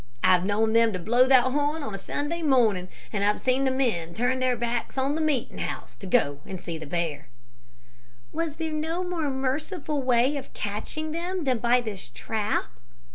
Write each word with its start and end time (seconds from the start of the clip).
I've 0.23 0.43
known 0.45 0.73
them 0.73 0.93
to 0.93 0.97
blow 0.99 1.27
that 1.27 1.43
horn 1.51 1.83
on 1.83 1.93
a 1.93 1.97
Sunday 1.99 2.41
morning, 2.41 2.89
and 3.13 3.23
I've 3.23 3.39
seen 3.39 3.65
the 3.65 3.69
men 3.69 4.15
turn 4.15 4.39
their 4.39 4.55
backs 4.57 4.97
on 4.97 5.13
the 5.13 5.21
meeting 5.21 5.59
house 5.59 5.95
to 5.97 6.07
go 6.07 6.39
and 6.43 6.59
see 6.59 6.79
the 6.79 6.87
bear." 6.87 7.27
"Was 8.31 8.55
there 8.55 8.73
no 8.73 9.03
more 9.03 9.29
merciful 9.29 10.01
way 10.01 10.37
of 10.37 10.53
catching 10.55 11.11
them 11.11 11.43
than 11.43 11.59
by 11.59 11.81
this 11.81 12.07
trap?" 12.07 12.65